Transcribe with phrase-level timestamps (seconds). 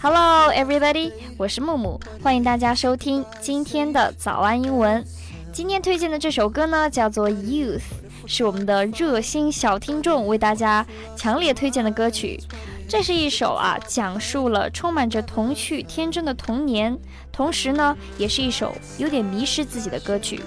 [0.00, 5.04] Hello, everybody，我是木木，欢迎大家收听今天的早安英文。
[5.52, 7.80] 今天推荐的这首歌呢，叫做《Youth》，
[8.24, 12.40] 是我们的热心小听众为大家强烈推荐的歌曲。
[12.88, 16.98] 这是一首啊，讲述了充满着童趣、天真的童年，
[17.30, 20.40] 同时呢，也是一首有点迷失自己的歌曲。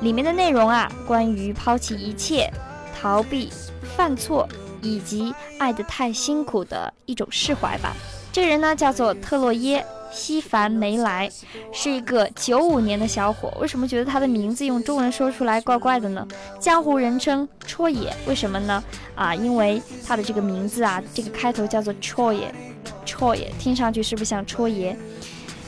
[0.00, 2.50] 里面的内容啊，关于抛弃一切、
[2.98, 3.50] 逃避、
[3.94, 4.48] 犯错
[4.86, 7.94] 以及爱得太辛苦的一种释怀吧。
[8.32, 9.84] 这个人呢，叫做特洛耶。
[10.12, 11.30] 西凡梅莱
[11.72, 16.26] 是一个九五年的小伙，为什么觉得他的名字用中文说出来怪怪的呢？
[16.58, 18.82] 江湖人称“戳野”，为什么呢？
[19.14, 22.54] 啊，因为他的这个名字啊，这个开头叫做“戳野”，
[23.04, 24.96] 戳野听上去是不是像戳爷？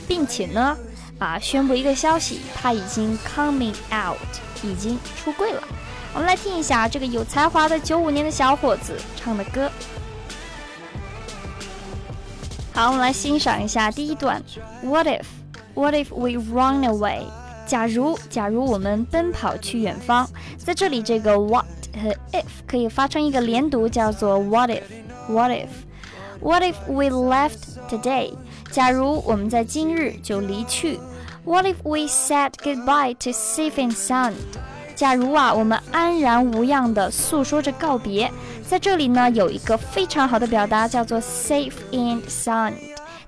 [0.07, 0.75] 并且呢，
[1.19, 4.17] 啊，宣布一个消息，他已经 coming out，
[4.63, 5.63] 已经出柜了。
[6.15, 9.71] 我们来听一下这个有才华的九五年的小伙子唱的歌。
[12.73, 14.43] 好，我们来欣赏一下第一段。
[14.83, 15.25] What if,
[15.75, 17.25] what if we run away？
[17.67, 20.29] 假如，假如我们奔跑去远方。
[20.57, 24.83] 在这里，这个 what 和 if 可以发成一个连读，叫做 what if,
[25.29, 25.69] what if,
[26.41, 27.59] what if we left
[27.91, 28.33] today？
[28.71, 30.99] 假如我们在今日就离去。
[31.45, 34.35] What if we said goodbye to safe and sound？
[34.99, 38.29] 假如啊，我们安然无恙地诉说着告别。
[38.67, 42.73] 在这里呢，有一个非常好的表达，叫做 safe and sound，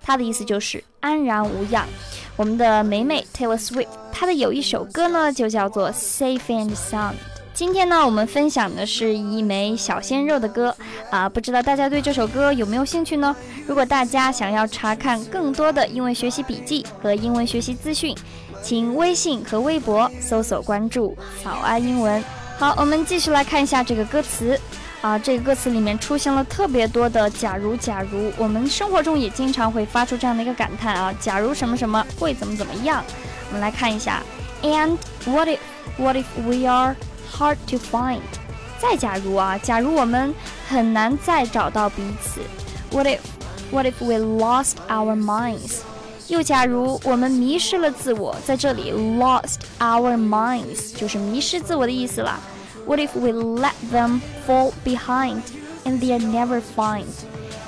[0.03, 1.87] 它的意思就是安然无恙。
[2.35, 7.15] 我们的美美 Taylor Swift，她的有一首歌呢，就叫做 safe and sound。
[7.55, 10.75] 今天呢，我们分享的是一枚小鲜肉的歌
[11.11, 13.37] 啊，不知道大家对这首歌有没有兴趣呢？
[13.69, 18.13] 如果大家想要查看更多的英文学习笔记和英文学习资讯，
[18.63, 22.23] 请微信和微博搜索关注“早安英文”。
[22.59, 24.59] 好，我们继续来看一下这个歌词。
[25.01, 33.03] 啊，这个歌词里面出现了特别多的“假如”，假如我们生活中也经常会发出这样的一个感叹啊，假如什么什么会怎么怎么样？
[33.49, 34.23] 我们来看一下
[34.63, 35.59] ，And what if
[35.97, 36.95] what if we are
[37.33, 38.21] hard to find？
[38.79, 40.35] 再假如啊，假如我们
[40.69, 42.43] 很难再找到彼此
[42.91, 43.21] ，What if
[43.71, 45.79] what if we lost our minds？
[46.31, 52.39] 又假如我们迷失了自我，在这里 lost our minds 就是迷失自我的意思了。
[52.87, 55.41] What if we let them fall behind
[55.85, 57.07] and they are never find？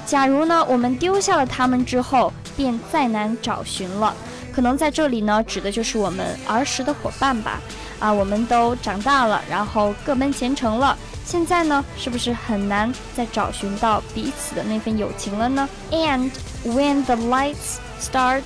[0.07, 4.15] 假如呢，我们丢下了他们之后，便再难找寻了。
[4.55, 7.61] 可能在这里呢，指的就是我们儿时的伙伴吧。
[7.99, 10.97] 啊，我们都长大了，然后各奔前程了。
[11.25, 16.31] 现在呢，是不是很难再找寻到彼此的那份友情了呢？And
[16.65, 18.43] when the lights start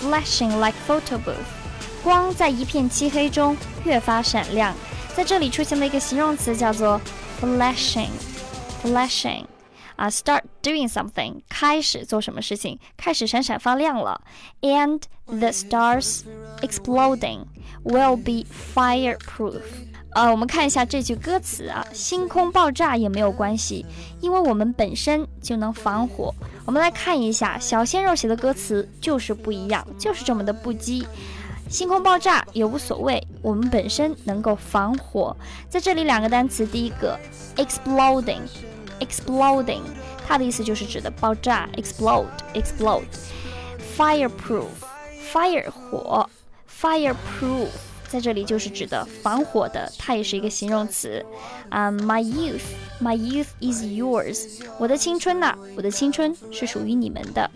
[0.00, 1.34] flashing like photo booth，
[2.02, 4.74] 光在一片漆黑中越发闪亮。
[5.14, 7.00] 在这里出现了一个形容词，叫做
[7.40, 9.44] flashing，flashing，
[9.96, 14.22] 啊，start doing something，开始做什么事情，开始闪闪发亮了。
[14.62, 16.24] And the stars
[16.60, 17.46] exploding
[17.84, 18.44] will be
[18.74, 19.62] fireproof。
[20.14, 23.86] 呃，我们看一下这句歌词啊，星空爆炸也没有关系，
[24.20, 26.34] 因为我们本身就能防火。
[26.66, 31.06] 我们来看一下小鲜肉写的歌词，就是不一样，就是这么的不羁。
[31.70, 35.34] 星空爆炸也无所谓，我们本身能够防火。
[35.70, 37.18] 在这里两个单词，第一个
[37.56, 39.80] exploding，exploding，
[40.28, 44.66] 它的意思就是指的爆炸，explode，explode，fireproof。
[45.31, 46.29] fireproof，fire 火，
[46.81, 47.67] fireproof
[48.07, 51.25] 在这里就是指的防火的，它也是一个形容词。
[51.69, 57.49] 啊，my youth，my youth is yours，我的青春呐，我的青春是属于你们的。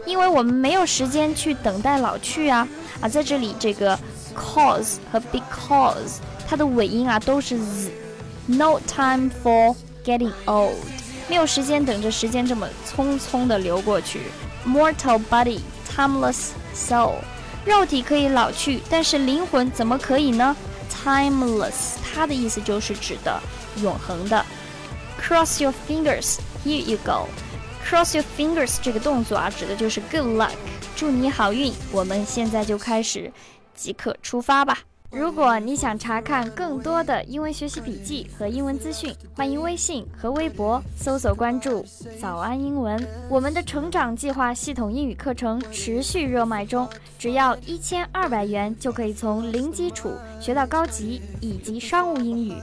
[0.07, 2.67] 因为我们没有时间去等待老去啊
[3.03, 3.99] 啊，在这里这个
[4.35, 10.73] cause 和 because 它的尾音啊都是 z，no time for getting old。
[11.29, 14.23] 没有时间等着时间这么匆匆的流过去。
[14.67, 15.61] Mortal body,
[15.95, 17.17] timeless soul，
[17.65, 20.57] 肉体可以老去，但是灵魂怎么可以呢
[21.05, 23.41] ？Timeless，它的意思就是指的
[23.83, 24.45] 永恒的。
[25.21, 27.29] Cross your fingers, here you go.
[27.89, 30.53] Cross your fingers 这个动作啊，指的就是 good luck，
[30.97, 31.73] 祝你好运。
[31.91, 33.33] 我们现在就开始，
[33.75, 34.79] 即刻出发吧。
[35.13, 41.85] 如果你想查看更多的英文学习笔记和英文资讯，欢迎微信和微博搜索关注
[42.19, 42.99] “早安英文”。
[43.29, 46.89] 我们的成长计划系统英语课程持续热卖中，
[47.19, 52.55] 只要一千二百元就可以从零基础学到高级以及商务英语。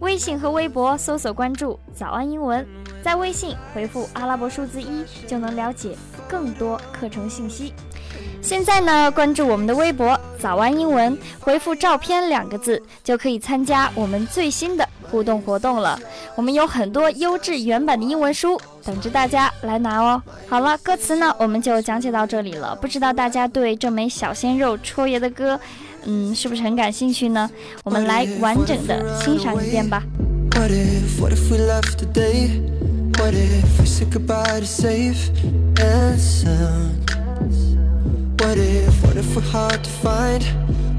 [0.00, 2.64] 微信和微博搜索关注“早安英文”，
[3.02, 5.96] 在微信回复阿拉伯数字一就能了解
[6.28, 7.72] 更多课程信息。
[8.42, 15.98] 现在呢，关注我们的微博“早安英文”，回复“照片”两个字，就可以参加我们最新的互动活动了。
[16.36, 20.22] 我们有很多优质原版的英文书等着大家来拿哦。
[20.48, 22.76] 好了，歌词呢，我们就讲解到这里了。
[22.76, 25.58] 不知道大家对这枚小鲜肉戳爷的歌，
[26.04, 27.50] 嗯，是不是很感兴趣呢？
[27.84, 30.02] 我们来完整的欣赏一遍吧。
[30.56, 31.48] What if, what if
[39.38, 40.42] we're hard to find?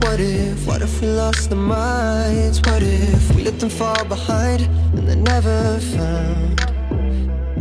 [0.04, 2.60] What if, what if we lost our minds?
[2.62, 4.62] What if we let them fall behind
[4.96, 6.60] and they're never found?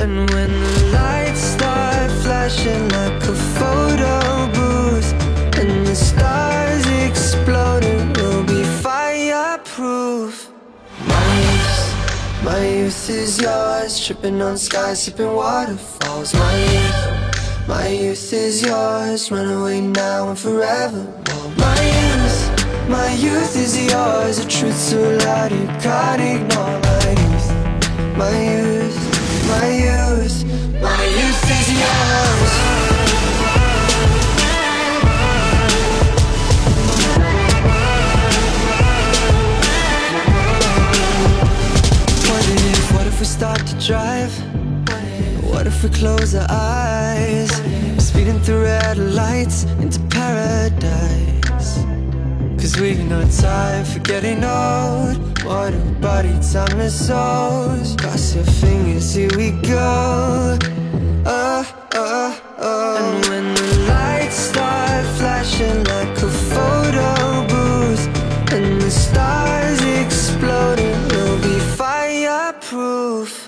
[0.01, 4.17] And when the lights start flashing like a photo
[4.55, 5.11] booth
[5.59, 10.51] And the stars exploding, we'll be fireproof
[11.07, 17.18] My youth, my youth is yours Tripping on skies, sipping waterfalls My youth
[17.69, 21.05] my youth is yours, run away now and forever.
[21.59, 26.81] My youth, my youth is yours, a truth so loud you can't ignore.
[26.89, 27.49] My youth,
[28.17, 28.99] my youth,
[29.53, 30.37] my youth,
[30.81, 32.53] my youth is yours.
[42.29, 44.33] What if, what if we start to drive?
[45.45, 46.88] What if we close our eyes?
[48.49, 51.85] Through red lights into paradise.
[52.57, 55.19] Cause we've no time for getting old.
[55.45, 57.95] A body, time is souls.
[57.97, 60.57] Cross your fingers, here we go.
[61.27, 62.97] Oh, oh, oh.
[62.97, 66.31] And when the lights start flashing like a
[68.57, 73.48] and the stars exploding, we'll be fireproof.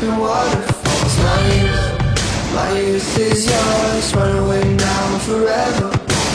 [0.00, 1.18] skies, waterfalls.
[1.18, 5.90] My youth, my youth is yours Run away now forever.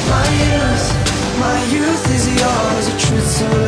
[0.09, 3.64] My youth, my youth is yours A truth so